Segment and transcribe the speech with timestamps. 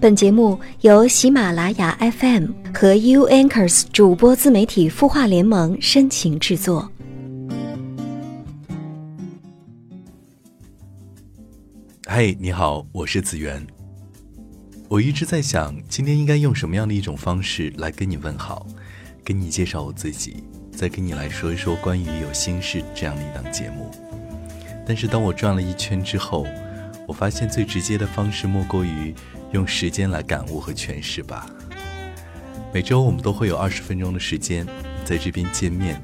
[0.00, 6.90] 本节目由喜马拉雅 FM 和 U Anchors 主播自媒体孵化联盟深情制作。
[12.06, 13.66] 嗨，你好，我是子源。
[14.88, 18.66] 我一直在想，今天应该用什么样的一种方式来跟你问好，
[19.22, 20.42] 跟你介绍我自己，
[20.72, 23.90] 再跟你来说一说关于有心事这样的一档节目。
[24.86, 26.46] 但是当我转了一圈之后，
[27.06, 29.14] 我发现最直接的方式莫过于。
[29.52, 31.46] 用时间来感悟和诠释吧。
[32.72, 34.66] 每周我们都会有二十分钟的时间
[35.04, 36.00] 在这边见面。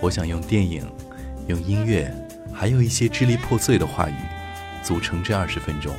[0.00, 0.86] 我想用电影、
[1.48, 2.10] 用音乐，
[2.52, 4.14] 还有一些支离破碎的话语，
[4.82, 5.94] 组成这二十分钟。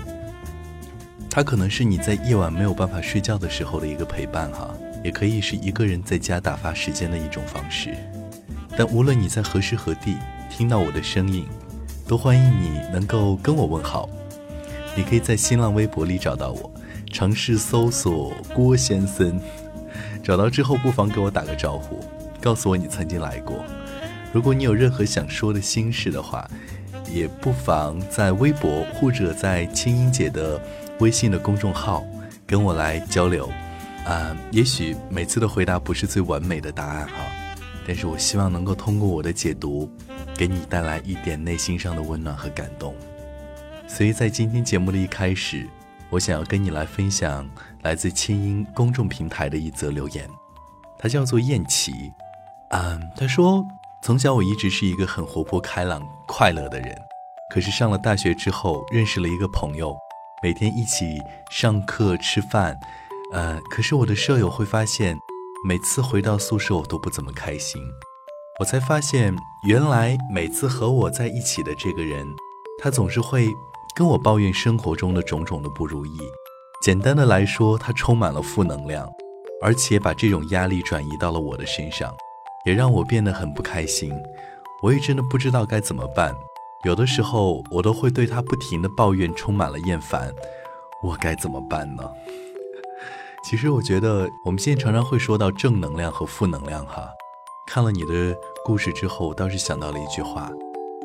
[1.29, 7.95] 它可能是你在夜晚没有办法睡觉的时候的一个陪伴哈，也可以是一个人在家打发时间的一种方式。
[8.75, 10.17] 但无论你在何时何地
[10.49, 11.45] 听到我的声音，
[12.07, 14.09] 都欢迎你能够跟我问好。
[14.95, 16.71] 你可以在新浪微博里找到我。
[17.11, 19.39] 尝试搜索郭先生，
[20.23, 21.99] 找到之后不妨给我打个招呼，
[22.39, 23.63] 告诉我你曾经来过。
[24.31, 26.49] 如果你有任何想说的心事的话，
[27.11, 30.61] 也不妨在微博或者在青音姐的
[30.99, 32.05] 微信的公众号
[32.45, 33.49] 跟我来交流。
[34.05, 37.13] 啊，也许每次的回答不是最完美的答案哈，
[37.85, 39.89] 但是我希望能够通过我的解读，
[40.35, 42.95] 给你带来一点内心上的温暖和感动。
[43.87, 45.65] 所以在今天节目的一开始。
[46.11, 47.47] 我想要跟你来分享
[47.83, 50.27] 来自清音公众平台的一则留言，
[50.97, 52.11] 他叫做燕琪，
[52.69, 53.63] 嗯，他说
[54.01, 56.97] 从小我一直是一个很活泼开朗、快乐的人，
[57.53, 59.95] 可是上了大学之后认识了一个朋友，
[60.41, 61.19] 每天一起
[61.51, 62.79] 上课吃饭，
[63.31, 65.15] 呃，可是我的舍友会发现，
[65.67, 67.79] 每次回到宿舍我都不怎么开心，
[68.59, 69.35] 我才发现
[69.67, 72.25] 原来每次和我在一起的这个人，
[72.81, 73.47] 他总是会。
[73.99, 76.17] 跟我抱怨生活中的种种的不如意，
[76.81, 79.05] 简单的来说，他充满了负能量，
[79.61, 82.15] 而且把这种压力转移到了我的身上，
[82.65, 84.13] 也让我变得很不开心。
[84.81, 86.33] 我也真的不知道该怎么办，
[86.85, 90.33] 有的时候我都会对他不停的抱怨，充满了厌烦。
[91.03, 92.09] 我该怎么办呢？
[93.43, 97.09] 其实我觉得我们现在常常会说到正能量和负能量哈。
[97.67, 98.33] 看了你的
[98.63, 100.49] 故事之后，我倒是想到了一句话。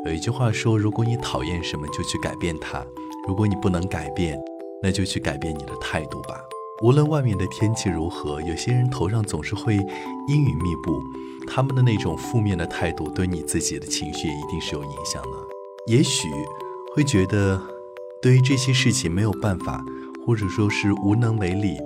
[0.04, 2.84] 有一句话说：“如果你讨厌什么，就去改变它；
[3.26, 4.38] 如果你不能改变，
[4.82, 6.38] 那就去改变你的态度吧。
[6.82, 11.03] 无论外面的天气如何，有些人头上总是会阴云密布，
[11.47, 15.38] 他们的那种负面的态度，对你自己的情绪也一定是有影响的。
[15.87, 16.28] 也许
[16.94, 17.59] 会觉得
[18.21, 19.82] 对于这些事情没有办法，
[20.26, 21.78] 或者说是无能为力，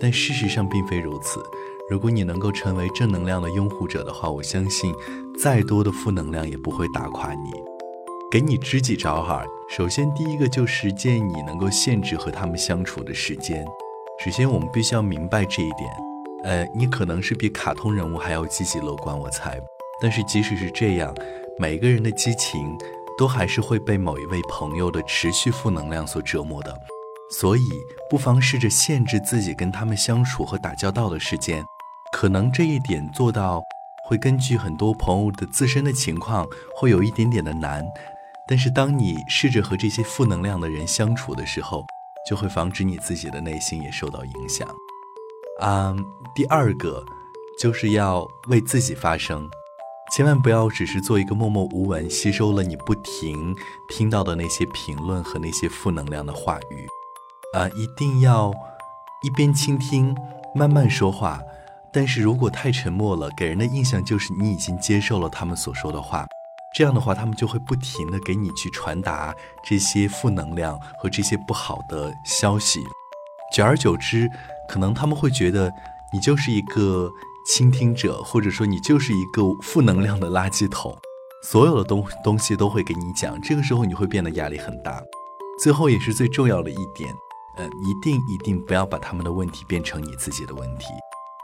[0.00, 1.44] 但事实上并非如此。”
[1.90, 4.94] 如果你能够成为正能量的拥护者的话，我相信，
[5.36, 7.50] 再多的负能量也不会打垮你。
[8.30, 13.66] 给你支几招哈，首先第一个就是建议你能够限制和他们相处的时间。
[14.24, 15.90] 首先，我们必须要明白这一点。
[16.44, 19.60] 呃，你可能是比卡通人物还要积极乐观，我猜。
[20.00, 21.12] 但是即使是这样，
[21.58, 22.78] 每个人的激情
[23.18, 26.72] 都还是会被某一位朋友的持续负能量所折磨的。
[27.32, 27.68] 所以，
[28.08, 31.64] 不妨试着限制自己跟他们相处和打交道的时间。
[32.12, 33.62] 可能这一点做到，
[34.04, 37.84] 会根据很多朋友的自身的情况，会有一点点的难。
[38.46, 41.86] 但是当你试着和这些负能量的人相处的时候，
[42.28, 44.68] 就会防止你自己的内心也受到影响。
[45.60, 45.94] 啊，
[46.34, 47.04] 第二个
[47.60, 49.48] 就是要为自己发声，
[50.12, 53.54] 千万不要只是做一个默默无闻，吸收了你不停
[53.88, 56.88] 听到的那些评论和那些负能量的话语。
[57.56, 58.52] 啊，一定要
[59.22, 60.14] 一边倾听，
[60.54, 61.40] 慢慢说话。
[61.92, 66.26] 但是如果太沉默了，给人的印象就是你已经接受了他们所说的话，
[66.72, 69.34] 这样的话，他们就会不停的给你去传达
[69.64, 72.80] 这些负能量和这些不好的消息，
[73.52, 74.30] 久而久之，
[74.68, 75.72] 可能他们会觉得
[76.12, 77.10] 你就是一个
[77.44, 80.96] 倾听者，或者说你就是一个负能量的垃圾桶，
[81.42, 85.02] 所有的东东西都会给你讲，这个时候你会变得压力很大。
[85.60, 87.12] 最后也是最重要的一点，
[87.56, 90.86] 呃，一定一定不要把他们的问题变成你自己的问题。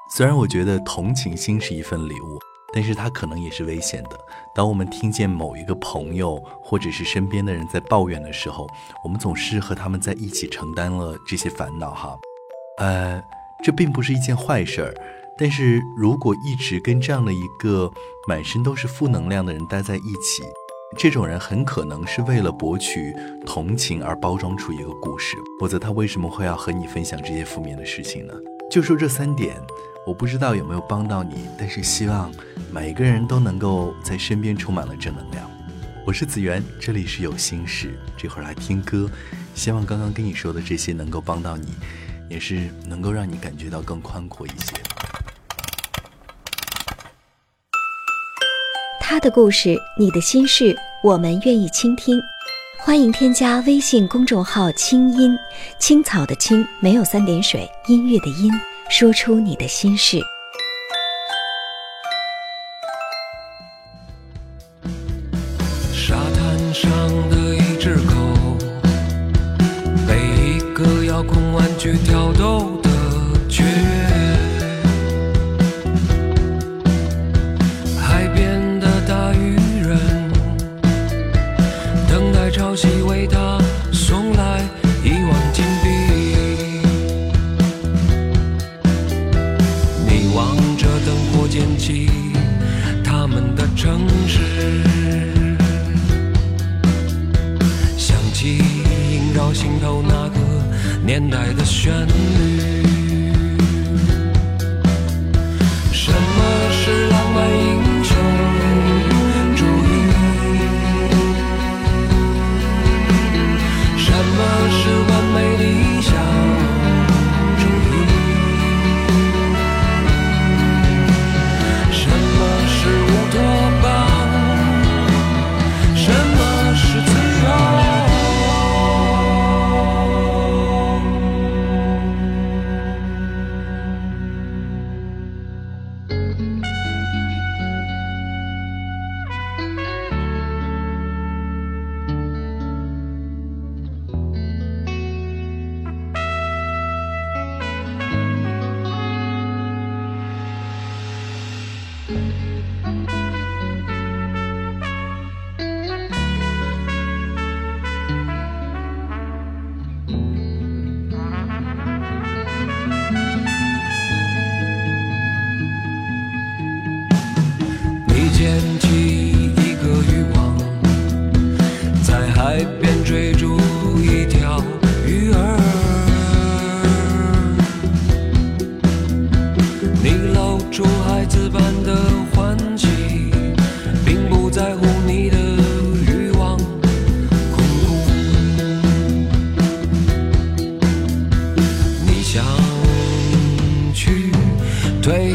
[0.09, 2.39] 虽然我觉得同情心是一份礼物，
[2.73, 4.19] 但是它可能也是危险的。
[4.55, 8.69] 当我们听见某一个朋友或者是身边的人在抱怨的时候，
[9.03, 12.17] 我们总是和他们在一起承担了这些烦恼哈。
[12.79, 13.21] 呃，
[13.65, 14.95] 这并不是一件坏事儿，
[15.37, 17.91] 但是如果一直跟这样的一个
[18.29, 20.45] 满身都是负能量的人待在一起，
[20.97, 23.13] 这种人很可能是为了博取
[23.45, 28.33] 同情而包装出一个故事，否则他为什么会要和你分享这些负面的事情呢？
[28.71, 29.57] 就说这三点。
[30.07, 32.33] 我不知道有没有帮到你，但是希望
[32.71, 35.51] 每一个人都能够在身边充满了正能量。
[36.05, 39.11] 我是子源，这里是有心事，这会儿来听歌，
[39.57, 41.67] 希望刚刚跟你说的这些能够帮到你。
[42.29, 44.75] 也是能够让你感觉到更宽阔一些。
[49.01, 52.21] 他的故事，你的心事，我们愿意倾听。
[52.79, 55.37] 欢迎添加微信公众号“清音
[55.81, 58.53] 青草”的青没有三点水，音乐的音，
[58.89, 60.21] 说出你的心事。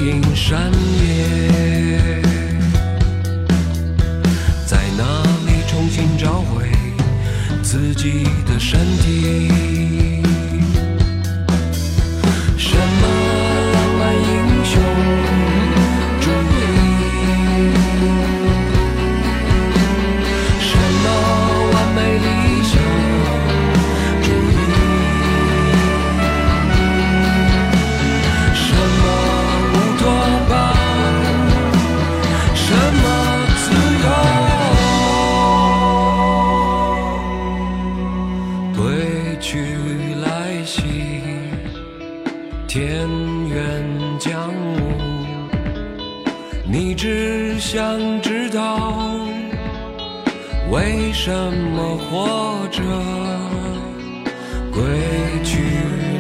[0.02, 2.22] 退隐山野。
[4.66, 6.72] 在哪里重新找回
[7.62, 10.11] 自己的身体？
[39.42, 39.58] 去
[40.22, 40.84] 来兮，
[42.68, 43.08] 田
[43.50, 43.84] 园
[44.20, 44.80] 将暮。
[46.64, 49.18] 你只想知道
[50.70, 51.32] 为什
[51.76, 52.82] 么活着？
[54.72, 54.84] 归
[55.44, 55.58] 去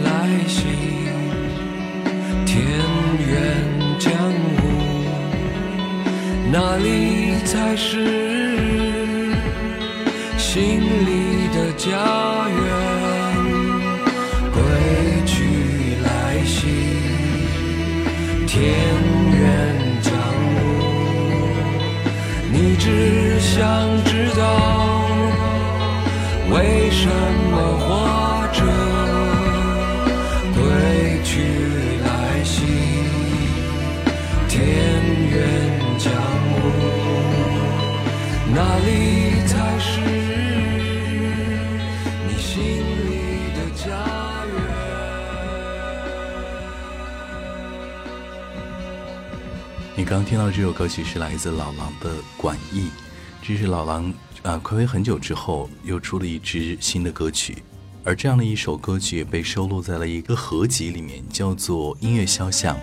[0.04, 0.66] 来兮，
[2.46, 2.58] 田
[3.30, 3.30] 园
[4.00, 4.12] 将
[4.58, 4.60] 暮。
[6.52, 6.88] 哪里
[7.46, 7.96] 才是
[10.38, 11.88] 心里的家
[12.50, 12.61] 园？
[26.92, 27.08] 什
[27.52, 28.60] 么活着？
[30.54, 30.62] 归
[31.24, 31.32] 去
[32.04, 32.08] 来
[32.44, 32.56] 兮。
[34.48, 34.60] 田
[35.30, 35.40] 园
[35.98, 36.12] 将
[36.52, 36.54] 暮，
[38.54, 38.90] 哪里
[39.48, 39.90] 才是
[42.28, 42.52] 你心
[43.08, 43.10] 里
[43.56, 43.88] 的家
[44.54, 44.54] 园？
[49.96, 52.90] 你刚听到这首歌曲是来自老狼的《管义》，
[53.42, 57.58] 这是老狼啊，暌违很久之后又出了一支新的歌曲，
[58.04, 62.76] 而这样的一首歌曲也被收录在了一个合集里面，叫做《音乐肖像》，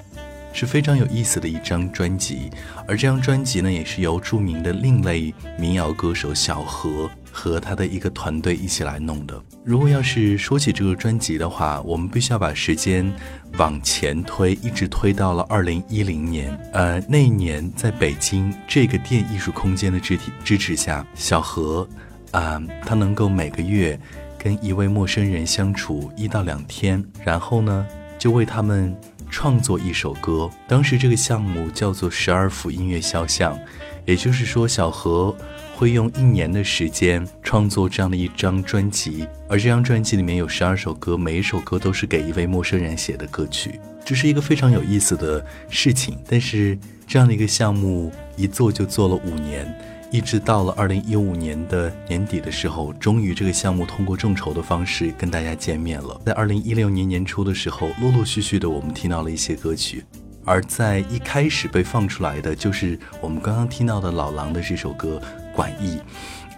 [0.53, 2.49] 是非常有意思的一张专辑。
[2.87, 9.41] 而这张专辑呢，也是由著名的另类民谣歌手小何和他的一个团队一起来弄的。
[9.65, 13.13] 如果要是说起这个专辑的话，我们必须要把时间
[13.59, 16.59] 往前推，一直推到了二零一零年。
[16.73, 21.89] 呃，那一年在北京这个电艺术空间的支体支持下，小何，
[22.33, 23.99] 啊、他能够每个月
[24.39, 27.87] 跟一位陌生人相处一到两天，然后呢，
[28.19, 28.97] 就为他们
[29.31, 30.51] 创作一首歌。
[30.67, 33.59] 当时这个项目叫做十二幅音乐肖像，
[34.05, 35.35] 也就是说，小何
[35.75, 43.81] 会用一年的时间创作这样的一张专辑，而这张专辑里面有十二首歌，每一首歌都是给一位陌生人写的歌曲。
[44.05, 49.67] 这是一个非常有意思的事情，但是这样的一个项目一做就做了五年。
[50.11, 56.19] 一直到了二零一五年的年底的时候，终于这个项目通过众筹的方式跟大家见面了。
[56.25, 60.03] 在二零一六年年初的时候，陆陆续续的我们听到了一些歌曲，
[60.47, 65.21] 而在一开始被放出来的就是我们刚刚听到的老狼的这首歌
[65.55, 65.99] 《管义》，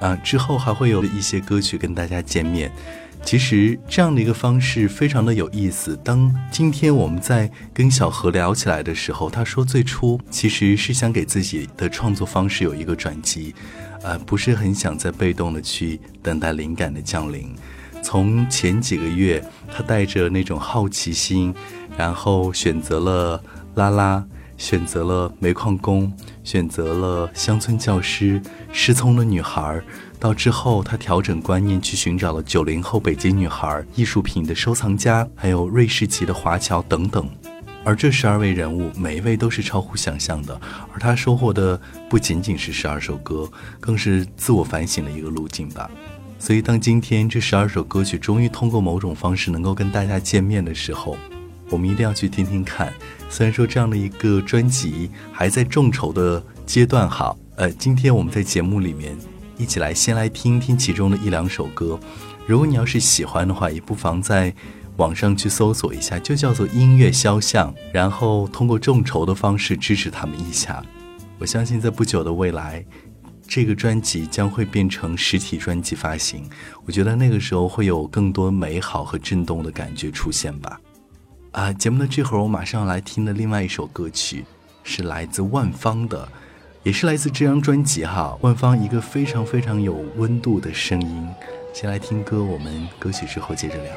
[0.05, 2.71] 啊，之后还会有一些歌曲跟大家见面。
[3.23, 5.97] 其实这样的一个方式非常的有意思。
[6.03, 13.55] 当今天我们在跟小何聊起来的时候，他说最初其实是想给自己的创作方式有一个转机，
[14.03, 17.55] 呃，不是很想再被动的去等待灵感的降临。
[18.03, 21.55] 从前几个月，他带着那种好奇心，
[21.97, 23.41] 然后选择了
[23.75, 24.25] 拉拉，
[24.57, 26.13] 选择了煤矿工，
[26.43, 29.81] 选择了乡村教师，失聪的女孩。
[30.21, 37.27] 到之后，他调整观念，去寻找了九零后北京女孩、艺术品的收藏家，还有瑞士籍的华侨等等。
[37.83, 40.61] 而这十二位人物，每一位都是超乎想象的。
[40.93, 43.51] 而他收获的不仅仅是十二首歌，
[43.81, 45.91] 更是自我反省的一个路径吧。
[46.39, 51.17] 所以，当今天这十二首歌曲终于通过某种方式能够跟大家见面的时候，
[51.71, 52.93] 我们一定要去听听看。
[53.31, 59.17] 虽然说这样的一个专辑还在众筹的阶段，哈，呃，今天我们在节目里面。
[59.61, 62.01] 一起来，先来听听其中的一两首歌。
[62.47, 64.55] 如果你要是喜欢的话，也不妨在
[64.97, 70.83] 网上去搜索一下，就叫做音乐肖像，然后通过众筹的方式支持他们一下。
[71.39, 72.83] 我相信在不久的未来，
[73.47, 76.49] 这个专辑将会变成实体专辑发行。
[76.87, 80.81] 我觉得那个时候会有更多美好和震动的感觉出现吧。
[81.53, 84.43] 啊，节目的这会儿，我马上要来听的另外一首歌曲，
[84.83, 86.27] 是来自万芳的。
[86.83, 91.29] 也是来自这张专辑哈，万芳一个非常非常有温度的声音。
[91.75, 93.93] 先来听歌，我们歌曲之后接着聊。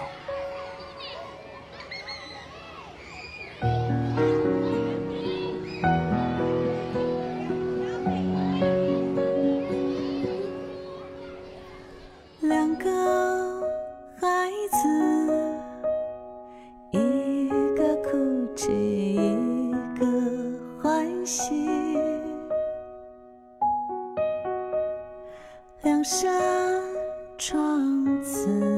[25.83, 26.31] 两扇
[27.37, 28.72] 窗子。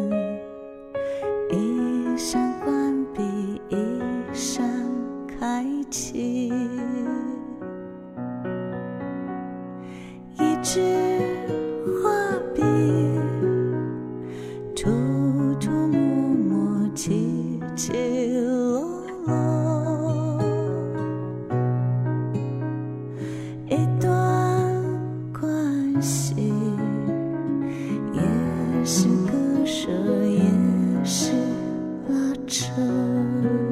[32.47, 33.64] 悲。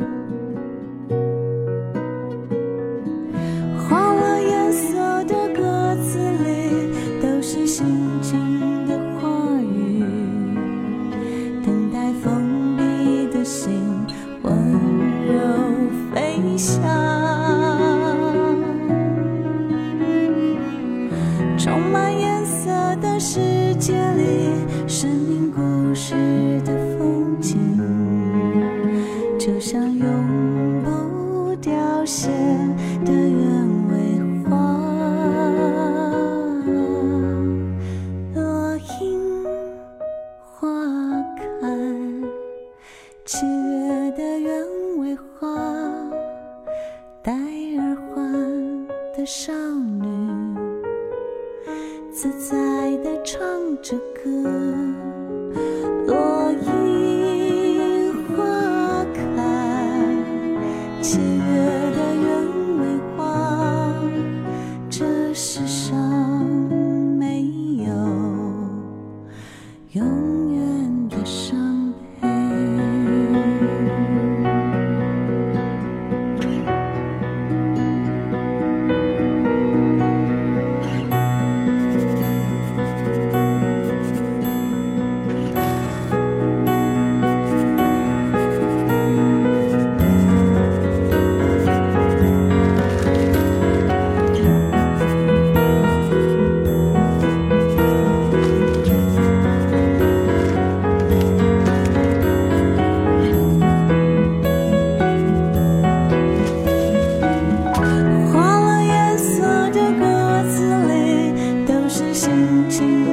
[112.23, 113.12] 轻轻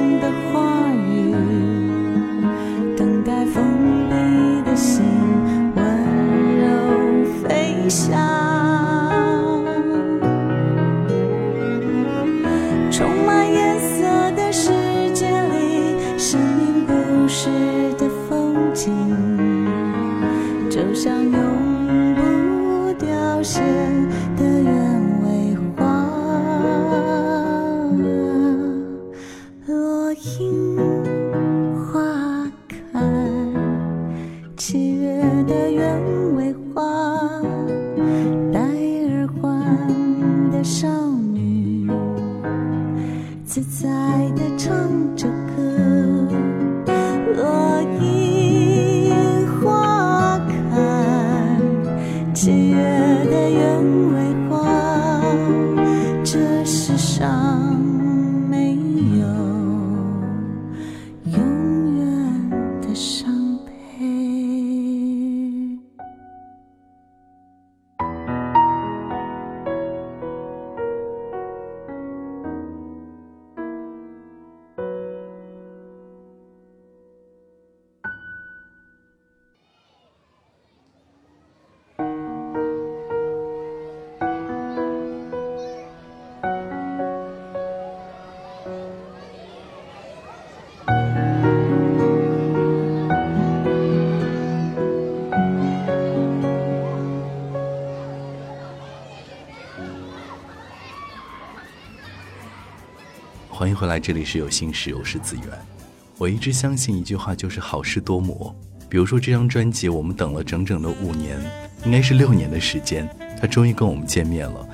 [103.81, 105.47] 回来，这里是有心事，我是子源。
[106.19, 108.55] 我一直相信一句话，就是好事多磨。
[108.87, 111.35] 比如说这张专辑，我们等了整整的五年，
[111.83, 113.09] 应该是六年的时间，
[113.41, 114.69] 他终于跟我们见面了。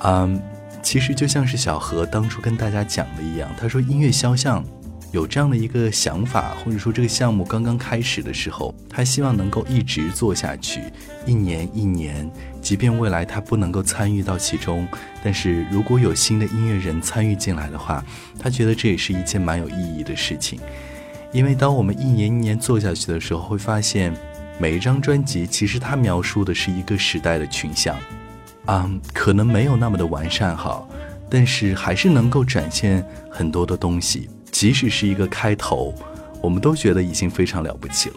[0.00, 0.38] 嗯，
[0.82, 4.62] 其实就像是小何当初跟大家讲的一样，他说音乐肖像
[5.12, 10.80] 有这样的一个想法，或者说这个项目刚刚开始的时候，他希望能够一直做下去，
[11.26, 12.30] 一年一年，
[12.62, 14.86] 即便未来他不能够参与到其中，
[15.24, 18.04] 但是如果有新的音乐人参与进来的话，
[18.38, 20.60] 他觉得这也是一件蛮有意义的事情。
[21.32, 24.14] 因为当我们一年一年做下去的时候，会发现
[24.58, 27.96] 每一张专辑其实它描述的是一个时代的群像，
[28.66, 30.86] 啊、可能没有那么的完善哈，
[31.28, 34.28] 但是还是能够展现很多的东西。
[34.50, 35.94] 即使是一个开头，
[36.40, 38.16] 我们都觉得已经非常了不起了。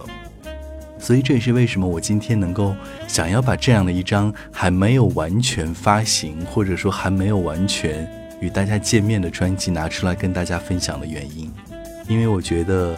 [0.99, 2.73] 所以这也是为什么我今天能够
[3.09, 11.51] 想要把这样的一张还没有完全发行，或者说还没有完全与大家见面的专辑拿出来跟大家分享的原因。
[12.07, 12.97] 因为我觉得，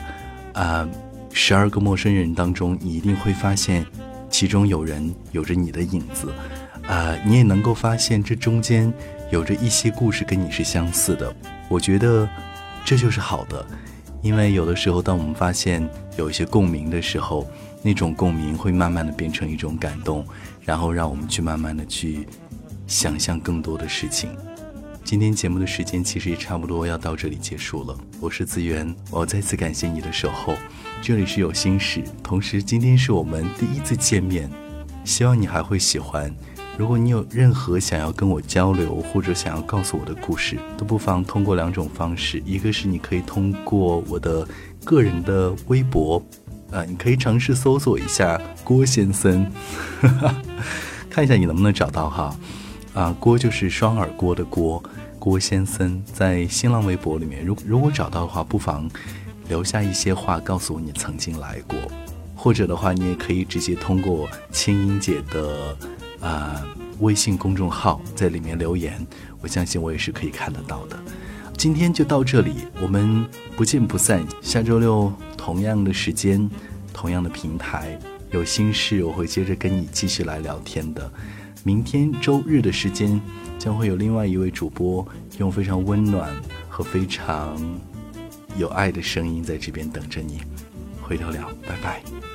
[0.53, 0.87] 啊、
[1.31, 3.83] 十二个陌生人当中，你一定会发现，
[4.29, 6.31] 其中有人有着你的影子，
[6.87, 8.93] 啊、你也能够发现这中间
[9.31, 11.33] 有着一些故事跟你是相似的。
[11.67, 12.29] 我觉得
[12.85, 13.65] 这就是好的，
[14.21, 17.49] 因为有的时候，当我们发现有一些共鸣的时候，
[17.81, 20.23] 那种共鸣会慢慢的变成一种感动，
[20.61, 22.27] 然后让我们去慢慢的去
[22.85, 24.29] 想象更多的事情。
[25.03, 27.97] 今天节目的时间其实也差不多要到这里结束了。
[28.19, 30.53] 我是资源，我再次感谢你的守候。
[31.01, 34.47] 这里是有心事，同时今天是我们第一次见面，
[35.03, 36.31] 希望你还会喜欢。
[36.77, 44.45] 如果你有任何想要跟我交流或者想要告诉我的故事，都不妨通过两种方式，一个是你可以通过我的
[44.83, 46.21] 个人的微博，
[46.71, 49.49] 啊、你可以尝试搜索一下郭先生，
[51.09, 52.35] 看一下你能不能找到哈。
[52.93, 54.83] 啊，郭就是双耳郭的郭，
[55.17, 58.89] 郭先生在新浪微博里面，如如果找到的话，不妨
[59.47, 61.77] 留下一些话告诉我你曾经来过，
[62.35, 65.77] 或者的话，你也可以直接通过青音姐的
[66.25, 66.65] 啊、
[67.01, 69.05] 微信公众号在里面留言，
[69.41, 70.97] 我相信我也是可以看得到的。
[71.55, 73.23] 今天就到这里，我们
[73.55, 74.25] 不见不散。
[74.41, 76.49] 下周六同样的时间，
[76.91, 77.99] 同样的平台，
[78.31, 81.11] 有心事我会接着跟你继续来聊天的。
[81.63, 83.21] 明天周日的时间，
[83.59, 85.07] 将会有另外一位主播
[85.37, 86.33] 用非常温暖
[86.67, 87.55] 和非常
[88.57, 90.41] 有爱的声音在这边等着你。
[91.03, 92.34] 回头聊，拜拜。